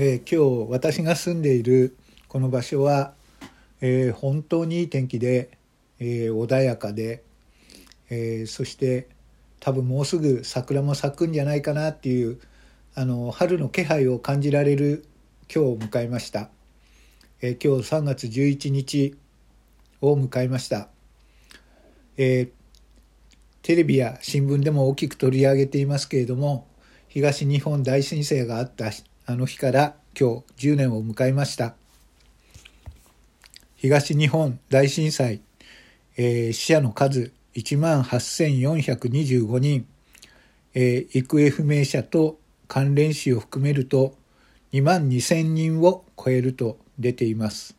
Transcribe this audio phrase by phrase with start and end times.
[0.00, 1.96] えー、今日私が住んでいる
[2.28, 3.14] この場所は、
[3.80, 5.50] えー、本当にいい天気で、
[5.98, 7.24] えー、穏やかで、
[8.08, 9.08] えそして
[9.58, 12.38] 多分もうすぐ桜も咲くんじゃないかなっていう
[12.94, 15.04] あの春の気配を感じられる
[15.52, 16.48] 今日を迎えました、
[17.42, 19.16] え今日3月11日
[20.00, 20.86] を迎えました、
[22.16, 22.52] え
[23.62, 26.68] テレビや新聞でも大きく取り上げていますけれども
[27.08, 28.92] 東日本大震災があった
[29.30, 31.74] あの日から今日10年を迎えました。
[33.76, 35.42] 東日本大震災、
[36.16, 39.86] えー、死者の数1万8425人、
[40.72, 42.38] えー、行方不明者と
[42.68, 44.14] 関連死を含めると
[44.72, 47.76] 2万2000人を超えると出ています。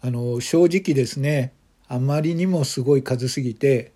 [0.00, 1.52] あの正直ですね
[1.88, 3.90] あまりにもすごい数すぎて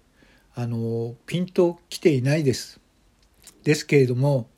[0.57, 2.81] あのピンときていないです。
[3.63, 4.49] ですけれども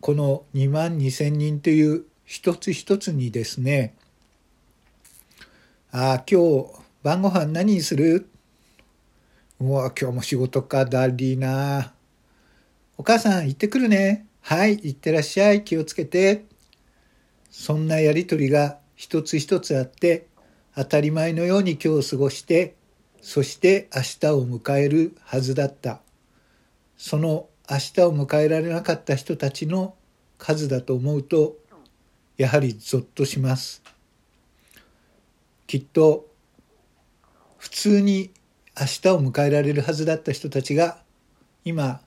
[0.00, 3.94] この2万2,000人という一つ一つにですね
[5.92, 6.66] ああ今日
[7.02, 8.28] 晩ご飯何にする
[9.60, 11.92] うわ今日も仕事かだりな
[12.98, 14.26] お母さん行ってくるね。
[14.40, 15.64] はい行ってらっしゃい。
[15.64, 16.46] 気をつけて。
[17.50, 20.26] そんなやりとりが一つ一つあって
[20.74, 22.74] 当たり前のように今日過ごして
[23.22, 26.00] そして明日を迎えるはずだった。
[26.96, 29.94] その明日を迎えられなかった人たちの
[30.38, 31.56] 数だと思うと
[32.36, 33.82] やはりゾッとします。
[35.66, 36.26] きっと
[37.58, 38.30] 普通に
[38.78, 40.98] 明日を迎えられるはずだった人たちが
[41.64, 42.00] 今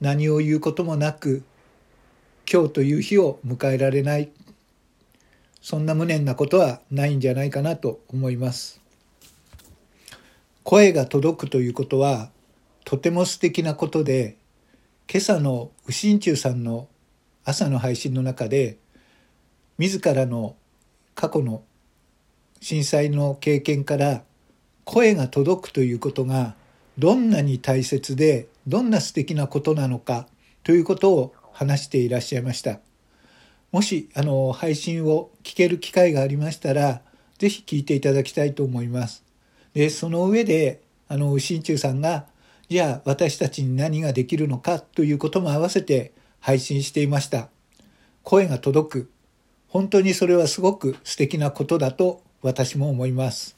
[0.00, 1.44] 何を言うこともなく
[2.50, 4.30] 今日という日を迎えられない。
[5.60, 8.80] そんな無念なことはないんじゃないかなと思います。
[10.62, 12.30] 声が届くということは
[12.84, 14.36] とても素敵なことで
[15.10, 16.88] 今朝の右心中さんの
[17.44, 18.78] 朝の配信の中で
[19.78, 20.56] 自らの
[21.14, 21.62] 過去の
[22.60, 24.22] 震災の経験から
[24.84, 26.54] 声が届くということが
[26.98, 30.26] どんなに大切でどんな素敵なことなのか
[30.62, 32.80] ということを話していらっしゃいました。
[33.72, 37.02] もしあの配信を聞ける機会がありましたら
[37.38, 39.24] 是非聞いていただきたいと思います。
[39.74, 42.26] でその上であの右心中さんが
[42.68, 47.48] じゃあ私たちに何ができるのかということも合わせて配信していました。
[48.22, 49.10] 声が届く。
[49.68, 53.56] 本当にそれはすごく素敵なことだと私も思います。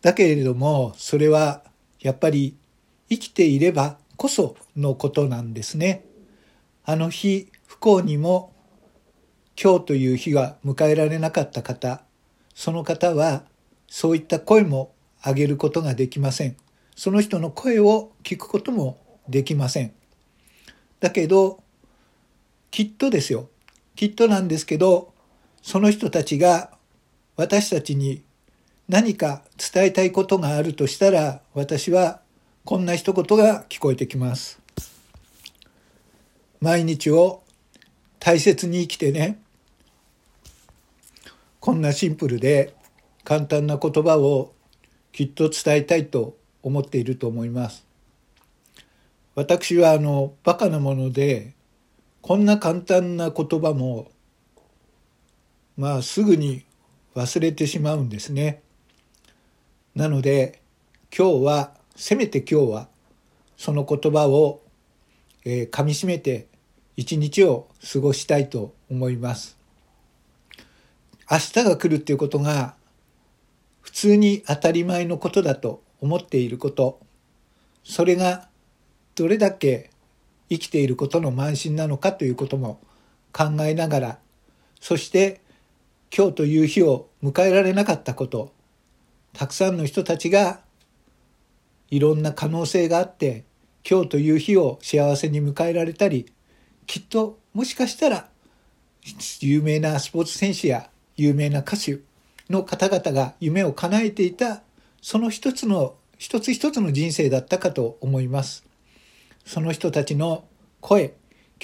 [0.00, 1.62] だけれども、それは
[2.00, 2.56] やっぱり
[3.08, 6.04] 生きていればこそのことなんですね。
[6.84, 8.52] あの日、不幸にも
[9.62, 12.02] 今日という日が迎えられなかった方、
[12.54, 13.44] その方は
[13.88, 14.93] そういった声も
[15.24, 16.56] 上げることができません。
[16.96, 18.98] その人の声を聞くことも
[19.28, 19.92] できません。
[21.00, 21.62] だけど、
[22.70, 23.48] きっとですよ。
[23.96, 25.12] きっとなんですけど、
[25.62, 26.70] その人たちが
[27.36, 28.22] 私たちに
[28.88, 29.42] 何か
[29.72, 32.20] 伝えたいことがあるとしたら、私は
[32.64, 34.60] こんな一言が聞こえてきます。
[36.60, 37.42] 毎日を
[38.18, 39.38] 大切に生きてね。
[41.60, 42.74] こんなシンプルで
[43.22, 44.52] 簡単な言葉を
[45.14, 47.86] きっと伝えたいと思っていると思います。
[49.36, 51.54] 私はあのバカなもので
[52.20, 54.10] こんな簡単な言葉も
[55.76, 56.64] まあすぐに
[57.14, 58.60] 忘れてしまうんですね。
[59.94, 60.60] なので
[61.16, 62.88] 今日はせめて今日は
[63.56, 64.62] その言葉を、
[65.44, 66.48] えー、噛みしめて
[66.96, 69.56] 一日を過ごしたいと思います。
[71.30, 72.74] 明日が来るっていうことが
[73.84, 76.98] 普通に当たり前のことだと思っていること。
[77.84, 78.48] それが
[79.14, 79.90] どれだけ
[80.48, 82.80] 生きていることの慢心なのかということも
[83.32, 84.18] 考えながら
[84.80, 85.40] そして
[86.16, 88.52] 今日という日を迎えられなかったこと
[89.32, 90.60] たくさんの人たちが
[91.90, 93.44] いろんな可能性があって
[93.88, 96.32] 今日という日を幸せに迎えられたり
[96.86, 98.28] きっともしかしたら
[99.40, 101.98] 有名なスポーツ選手や有名な歌手
[102.50, 104.62] の方々が夢を叶えていた
[105.00, 108.64] その一つの一つ一つの人生だったかと思います。
[109.44, 110.44] その人たちの
[110.80, 111.14] 声、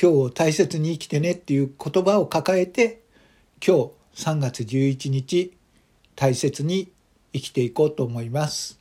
[0.00, 3.00] 今日を大切に生きてねっていう言葉を抱えて
[3.65, 5.56] 今日3月11日
[6.17, 6.91] 大切に
[7.32, 8.80] 生きていこうと思います。